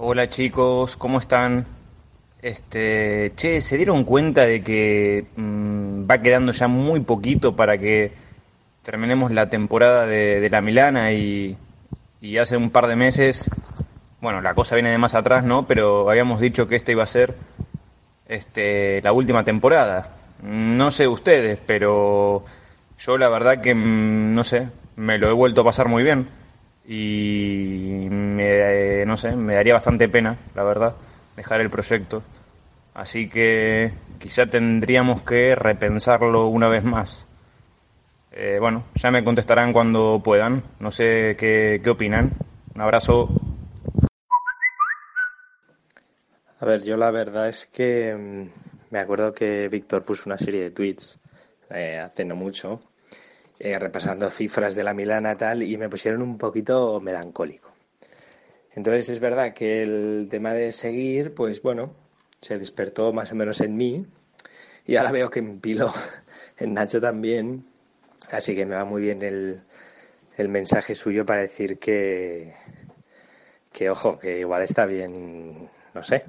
Hola 0.00 0.28
chicos, 0.30 0.94
¿cómo 0.94 1.18
están? 1.18 1.66
Este, 2.40 3.32
che, 3.34 3.60
¿se 3.60 3.76
dieron 3.76 4.04
cuenta 4.04 4.46
de 4.46 4.62
que 4.62 5.26
mm, 5.34 6.08
va 6.08 6.22
quedando 6.22 6.52
ya 6.52 6.68
muy 6.68 7.00
poquito 7.00 7.56
para 7.56 7.78
que 7.78 8.12
terminemos 8.82 9.32
la 9.32 9.50
temporada 9.50 10.06
de, 10.06 10.38
de 10.38 10.50
la 10.50 10.60
Milana 10.60 11.10
y, 11.10 11.58
y 12.20 12.38
hace 12.38 12.56
un 12.56 12.70
par 12.70 12.86
de 12.86 12.94
meses, 12.94 13.50
bueno, 14.20 14.40
la 14.40 14.54
cosa 14.54 14.76
viene 14.76 14.92
de 14.92 14.98
más 14.98 15.16
atrás, 15.16 15.42
¿no? 15.42 15.66
Pero 15.66 16.08
habíamos 16.08 16.40
dicho 16.40 16.68
que 16.68 16.76
esta 16.76 16.92
iba 16.92 17.02
a 17.02 17.06
ser 17.06 17.34
este, 18.28 19.02
la 19.02 19.10
última 19.10 19.42
temporada. 19.42 20.14
No 20.42 20.92
sé 20.92 21.08
ustedes, 21.08 21.58
pero 21.66 22.44
yo 23.00 23.18
la 23.18 23.28
verdad 23.28 23.60
que, 23.60 23.74
mm, 23.74 24.32
no 24.32 24.44
sé, 24.44 24.68
me 24.94 25.18
lo 25.18 25.28
he 25.28 25.32
vuelto 25.32 25.62
a 25.62 25.64
pasar 25.64 25.88
muy 25.88 26.04
bien 26.04 26.28
y 26.90 28.08
me, 28.10 29.04
no 29.04 29.18
sé, 29.18 29.36
me 29.36 29.54
daría 29.54 29.74
bastante 29.74 30.08
pena, 30.08 30.38
la 30.54 30.62
verdad, 30.62 30.94
dejar 31.36 31.60
el 31.60 31.68
proyecto. 31.68 32.22
Así 32.94 33.28
que 33.28 33.92
quizá 34.18 34.46
tendríamos 34.46 35.20
que 35.20 35.54
repensarlo 35.54 36.46
una 36.48 36.68
vez 36.68 36.82
más. 36.84 37.26
Eh, 38.32 38.56
bueno, 38.58 38.84
ya 38.94 39.10
me 39.10 39.22
contestarán 39.22 39.74
cuando 39.74 40.22
puedan. 40.24 40.62
No 40.80 40.90
sé 40.90 41.36
qué, 41.38 41.82
qué 41.84 41.90
opinan. 41.90 42.32
Un 42.74 42.80
abrazo. 42.80 43.28
A 46.60 46.64
ver, 46.64 46.82
yo 46.84 46.96
la 46.96 47.10
verdad 47.10 47.50
es 47.50 47.66
que 47.66 48.14
mm, 48.16 48.92
me 48.92 48.98
acuerdo 48.98 49.34
que 49.34 49.68
Víctor 49.68 50.04
puso 50.04 50.22
una 50.24 50.38
serie 50.38 50.62
de 50.62 50.70
tweets 50.70 51.18
eh, 51.70 51.98
hace 51.98 52.24
no 52.24 52.34
mucho 52.34 52.80
eh, 53.58 53.78
repasando 53.78 54.30
cifras 54.30 54.74
de 54.74 54.84
la 54.84 54.94
Milana 54.94 55.36
tal, 55.36 55.62
y 55.62 55.76
me 55.76 55.88
pusieron 55.88 56.22
un 56.22 56.38
poquito 56.38 57.00
melancólico. 57.00 57.72
Entonces 58.74 59.08
es 59.08 59.20
verdad 59.20 59.54
que 59.54 59.82
el 59.82 60.28
tema 60.30 60.52
de 60.52 60.72
seguir, 60.72 61.34
pues 61.34 61.62
bueno, 61.62 61.94
se 62.40 62.58
despertó 62.58 63.12
más 63.12 63.32
o 63.32 63.34
menos 63.34 63.60
en 63.60 63.76
mí, 63.76 64.06
y 64.86 64.96
ahora 64.96 65.12
veo 65.12 65.30
que 65.30 65.40
en 65.40 65.60
Pilo, 65.60 65.92
en 66.58 66.74
Nacho 66.74 67.00
también, 67.00 67.66
así 68.30 68.54
que 68.54 68.64
me 68.64 68.76
va 68.76 68.84
muy 68.84 69.02
bien 69.02 69.22
el, 69.22 69.62
el 70.36 70.48
mensaje 70.48 70.94
suyo 70.94 71.26
para 71.26 71.40
decir 71.40 71.78
que, 71.78 72.54
que 73.72 73.90
ojo, 73.90 74.18
que 74.18 74.38
igual 74.38 74.62
está 74.62 74.86
bien, 74.86 75.68
no 75.94 76.02
sé, 76.04 76.24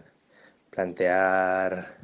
plantear 0.71 1.95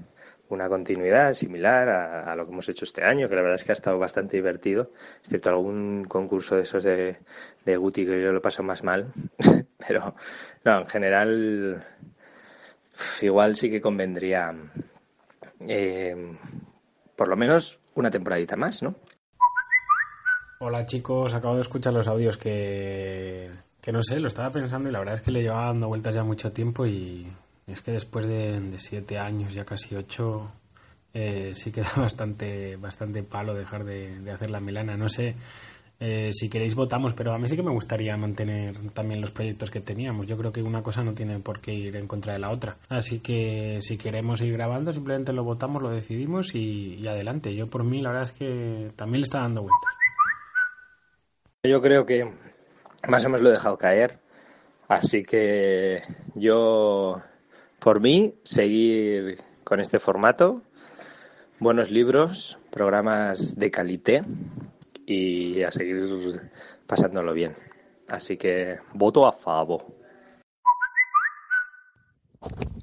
una 0.49 0.69
continuidad 0.69 1.33
similar 1.33 1.89
a, 1.89 2.35
lo 2.35 2.45
que 2.45 2.51
hemos 2.51 2.69
hecho 2.69 2.85
este 2.85 3.03
año, 3.03 3.27
que 3.27 3.35
la 3.35 3.41
verdad 3.41 3.55
es 3.55 3.63
que 3.63 3.71
ha 3.71 3.73
estado 3.73 3.97
bastante 3.97 4.37
divertido, 4.37 4.91
excepto 5.23 5.49
algún 5.49 6.05
concurso 6.05 6.55
de 6.55 6.63
esos 6.63 6.83
de, 6.83 7.17
de 7.65 7.77
Guti 7.77 8.05
que 8.05 8.21
yo 8.21 8.31
lo 8.31 8.41
paso 8.41 8.63
más 8.63 8.83
mal. 8.83 9.11
Pero 9.87 10.15
no, 10.63 10.79
en 10.79 10.87
general, 10.87 11.85
igual 13.21 13.55
sí 13.55 13.69
que 13.69 13.81
convendría 13.81 14.53
eh, 15.61 16.37
por 17.15 17.27
lo 17.27 17.35
menos 17.35 17.79
una 17.95 18.11
temporadita 18.11 18.55
más, 18.55 18.83
¿no? 18.83 18.95
Hola 20.59 20.85
chicos, 20.85 21.33
acabo 21.33 21.55
de 21.55 21.61
escuchar 21.61 21.93
los 21.93 22.07
audios 22.07 22.37
que, 22.37 23.49
que 23.81 23.91
no 23.91 24.01
sé, 24.01 24.19
lo 24.19 24.27
estaba 24.27 24.49
pensando 24.49 24.89
y 24.89 24.91
la 24.91 24.99
verdad 24.99 25.15
es 25.15 25.21
que 25.21 25.31
le 25.31 25.41
llevaba 25.41 25.67
dando 25.67 25.87
vueltas 25.87 26.15
ya 26.15 26.23
mucho 26.23 26.51
tiempo 26.51 26.85
y 26.85 27.27
es 27.67 27.81
que 27.81 27.91
después 27.91 28.27
de, 28.27 28.73
siete 28.77 29.17
años, 29.17 29.53
ya 29.53 29.65
casi 29.65 29.95
ocho, 29.95 30.51
eh, 31.13 31.51
sí 31.53 31.71
queda 31.71 31.91
bastante, 31.95 32.75
bastante 32.75 33.23
palo 33.23 33.53
dejar 33.53 33.83
de, 33.85 34.31
hacer 34.31 34.51
la 34.51 34.59
Milana. 34.59 34.95
No 34.95 35.09
sé 35.09 35.35
eh, 35.99 36.29
si 36.31 36.49
queréis 36.49 36.75
votamos, 36.75 37.13
pero 37.13 37.33
a 37.33 37.39
mí 37.39 37.49
sí 37.49 37.55
que 37.55 37.63
me 37.63 37.71
gustaría 37.71 38.15
mantener 38.17 38.91
también 38.91 39.21
los 39.21 39.31
proyectos 39.31 39.71
que 39.71 39.79
teníamos. 39.79 40.27
Yo 40.27 40.37
creo 40.37 40.51
que 40.51 40.61
una 40.61 40.83
cosa 40.83 41.03
no 41.03 41.13
tiene 41.13 41.39
por 41.39 41.59
qué 41.59 41.73
ir 41.73 41.95
en 41.95 42.07
contra 42.07 42.33
de 42.33 42.39
la 42.39 42.51
otra. 42.51 42.77
Así 42.89 43.19
que 43.19 43.79
si 43.81 43.97
queremos 43.97 44.41
ir 44.41 44.53
grabando, 44.53 44.93
simplemente 44.93 45.33
lo 45.33 45.43
votamos, 45.43 45.81
lo 45.81 45.89
decidimos 45.89 46.53
y, 46.53 47.07
adelante. 47.07 47.55
Yo 47.55 47.67
por 47.67 47.83
mí 47.83 48.01
la 48.01 48.11
verdad 48.11 48.29
es 48.29 48.37
que 48.37 48.91
también 48.95 49.21
le 49.21 49.25
está 49.25 49.39
dando 49.39 49.63
vueltas. 49.63 49.93
Yo 51.63 51.81
creo 51.81 52.05
que 52.05 52.31
más 53.07 53.25
o 53.25 53.29
menos 53.29 53.41
lo 53.41 53.49
he 53.49 53.53
dejado 53.53 53.77
caer. 53.77 54.19
Así 54.87 55.23
que 55.23 56.03
yo 56.35 57.23
por 57.85 58.01
mí, 58.01 58.33
seguir 58.43 59.43
con 59.63 59.79
este 59.79 59.99
formato, 59.99 60.63
buenos 61.59 61.91
libros, 61.91 62.57
programas 62.71 63.55
de 63.57 63.69
calité 63.69 64.23
y 65.05 65.61
a 65.61 65.69
seguir 65.69 66.49
pasándolo 66.87 67.31
bien. 67.35 67.55
Así 68.09 68.37
que 68.37 68.79
voto 68.95 69.27
a 69.27 69.33
favor. 69.33 69.85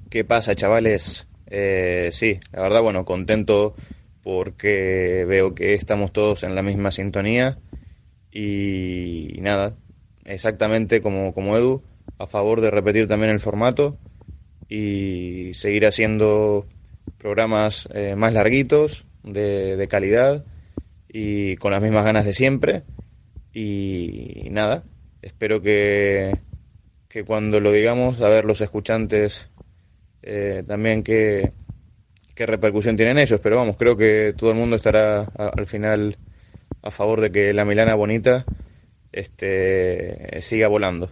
¿Qué 0.09 0.23
pasa, 0.23 0.55
chavales? 0.55 1.27
Eh, 1.47 2.07
sí, 2.13 2.39
la 2.53 2.61
verdad, 2.61 2.81
bueno, 2.81 3.03
contento 3.03 3.75
porque 4.23 5.25
veo 5.27 5.53
que 5.53 5.73
estamos 5.73 6.13
todos 6.13 6.43
en 6.43 6.55
la 6.55 6.61
misma 6.61 6.91
sintonía 6.91 7.57
y, 8.31 9.37
nada, 9.41 9.75
exactamente 10.23 11.01
como, 11.01 11.33
como 11.33 11.57
Edu, 11.57 11.83
a 12.19 12.25
favor 12.25 12.61
de 12.61 12.71
repetir 12.71 13.09
también 13.09 13.31
el 13.33 13.41
formato 13.41 13.97
y 14.75 15.53
seguir 15.53 15.85
haciendo 15.85 16.65
programas 17.19 17.87
eh, 17.93 18.15
más 18.15 18.33
larguitos, 18.33 19.05
de, 19.21 19.87
calidad 19.87 20.45
y 21.07 21.57
con 21.57 21.73
las 21.73 21.81
mismas 21.83 22.03
ganas 22.03 22.25
de 22.25 22.33
siempre. 22.33 22.81
Y, 23.53 24.47
nada, 24.49 24.83
espero 25.21 25.61
que, 25.61 26.39
que 27.07 27.23
cuando 27.23 27.59
lo 27.59 27.71
digamos, 27.71 28.19
a 28.21 28.29
ver 28.29 28.45
los 28.45 28.61
escuchantes 28.61 29.51
eh, 30.23 30.63
también 30.67 31.03
qué, 31.03 31.51
qué 32.33 32.47
repercusión 32.47 32.97
tienen 32.97 33.19
ellos. 33.19 33.39
Pero 33.43 33.57
vamos, 33.57 33.77
creo 33.77 33.95
que 33.95 34.33
todo 34.35 34.49
el 34.49 34.57
mundo 34.57 34.75
estará 34.75 35.21
al 35.21 35.67
final 35.67 36.17
a 36.81 36.89
favor 36.89 37.21
de 37.21 37.31
que 37.31 37.53
la 37.53 37.63
Milana 37.63 37.93
bonita 37.93 38.43
este, 39.11 40.41
siga 40.41 40.67
volando. 40.67 41.11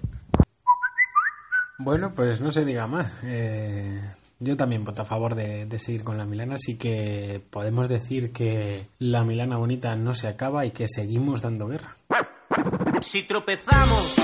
Bueno, 1.84 2.14
pues 2.14 2.42
no 2.42 2.52
se 2.52 2.64
diga 2.64 2.86
más. 2.86 3.18
Eh, 3.24 4.00
yo 4.40 4.56
también 4.56 4.84
voto 4.84 5.02
a 5.02 5.06
favor 5.06 5.34
de, 5.34 5.68
seguir 5.80 6.04
con 6.04 6.18
la 6.18 6.26
Milana, 6.26 6.56
así 6.56 6.78
que 6.78 7.42
podemos 7.50 7.90
decir 7.90 8.32
que 8.32 8.88
la 9.00 9.24
Milana 9.24 9.58
bonita 9.58 9.96
no 9.96 10.14
se 10.14 10.28
acaba 10.28 10.66
y 10.66 10.72
que 10.72 10.88
seguimos 10.88 11.42
dando 11.42 11.68
guerra. 11.68 11.96
Si 13.02 13.24
tropezamos, 13.24 14.16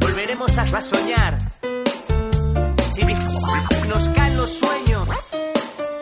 volveremos 0.00 0.58
a 0.58 0.80
soñar. 0.80 1.38
Si 2.92 3.02
nos 3.88 4.08
caen 4.08 4.36
los 4.36 4.50
sueños, 4.50 5.08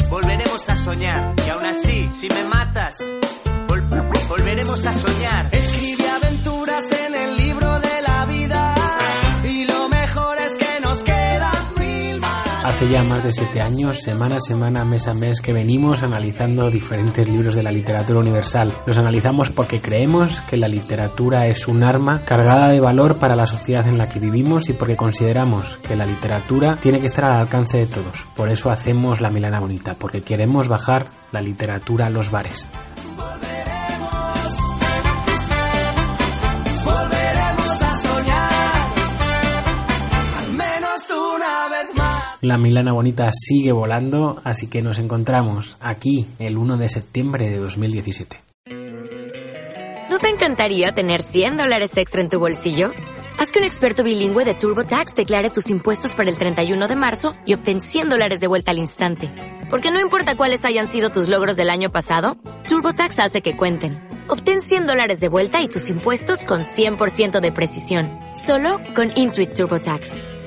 volveremos 0.08 0.68
a 0.68 0.76
soñar. 0.76 1.34
Y 1.44 1.50
aún 1.50 1.64
así, 1.64 2.08
si 2.12 2.28
me 2.28 2.44
matas, 2.44 3.12
volveremos 4.28 4.86
a 4.86 4.94
soñar. 4.94 5.48
Escribe 5.50 6.08
aventuras 6.08 6.90
en 6.92 7.14
el 7.14 7.36
libro 7.36 7.75
Hace 12.66 12.88
ya 12.88 13.04
más 13.04 13.22
de 13.22 13.32
siete 13.32 13.60
años, 13.60 14.00
semana 14.02 14.38
a 14.38 14.40
semana, 14.40 14.84
mes 14.84 15.06
a 15.06 15.14
mes, 15.14 15.40
que 15.40 15.52
venimos 15.52 16.02
analizando 16.02 16.68
diferentes 16.68 17.28
libros 17.28 17.54
de 17.54 17.62
la 17.62 17.70
literatura 17.70 18.18
universal. 18.18 18.72
Los 18.86 18.98
analizamos 18.98 19.50
porque 19.50 19.80
creemos 19.80 20.40
que 20.40 20.56
la 20.56 20.66
literatura 20.66 21.46
es 21.46 21.68
un 21.68 21.84
arma 21.84 22.22
cargada 22.24 22.70
de 22.70 22.80
valor 22.80 23.18
para 23.18 23.36
la 23.36 23.46
sociedad 23.46 23.86
en 23.86 23.98
la 23.98 24.08
que 24.08 24.18
vivimos 24.18 24.68
y 24.68 24.72
porque 24.72 24.96
consideramos 24.96 25.76
que 25.76 25.94
la 25.94 26.06
literatura 26.06 26.74
tiene 26.74 26.98
que 26.98 27.06
estar 27.06 27.26
al 27.26 27.40
alcance 27.42 27.78
de 27.78 27.86
todos. 27.86 28.26
Por 28.34 28.50
eso 28.50 28.68
hacemos 28.68 29.20
la 29.20 29.30
Milana 29.30 29.60
Bonita, 29.60 29.94
porque 29.94 30.22
queremos 30.22 30.66
bajar 30.66 31.06
la 31.30 31.40
literatura 31.40 32.08
a 32.08 32.10
los 32.10 32.32
bares. 32.32 32.66
La 42.46 42.58
Milana 42.58 42.92
Bonita 42.92 43.28
sigue 43.32 43.72
volando, 43.72 44.40
así 44.44 44.68
que 44.68 44.80
nos 44.80 45.00
encontramos 45.00 45.76
aquí 45.80 46.28
el 46.38 46.56
1 46.56 46.76
de 46.76 46.88
septiembre 46.88 47.50
de 47.50 47.58
2017. 47.58 48.40
¿No 50.08 50.20
te 50.20 50.28
encantaría 50.28 50.92
tener 50.92 51.22
100 51.22 51.56
dólares 51.56 51.96
extra 51.96 52.20
en 52.20 52.28
tu 52.28 52.38
bolsillo? 52.38 52.92
Haz 53.36 53.50
que 53.50 53.58
un 53.58 53.64
experto 53.64 54.04
bilingüe 54.04 54.44
de 54.44 54.54
TurboTax 54.54 55.16
declare 55.16 55.50
tus 55.50 55.70
impuestos 55.70 56.14
para 56.14 56.30
el 56.30 56.38
31 56.38 56.86
de 56.86 56.94
marzo 56.94 57.32
y 57.44 57.52
obtén 57.52 57.80
100 57.80 58.10
dólares 58.10 58.38
de 58.38 58.46
vuelta 58.46 58.70
al 58.70 58.78
instante. 58.78 59.28
Porque 59.68 59.90
no 59.90 59.98
importa 59.98 60.36
cuáles 60.36 60.64
hayan 60.64 60.86
sido 60.86 61.10
tus 61.10 61.26
logros 61.26 61.56
del 61.56 61.68
año 61.68 61.90
pasado, 61.90 62.38
TurboTax 62.68 63.18
hace 63.18 63.40
que 63.40 63.56
cuenten. 63.56 64.00
Obtén 64.28 64.60
100 64.60 64.86
dólares 64.86 65.18
de 65.18 65.26
vuelta 65.26 65.60
y 65.62 65.66
tus 65.66 65.90
impuestos 65.90 66.44
con 66.44 66.60
100% 66.60 67.40
de 67.40 67.50
precisión. 67.50 68.08
Solo 68.36 68.80
con 68.94 69.10
Intuit 69.16 69.52
TurboTax. 69.52 70.35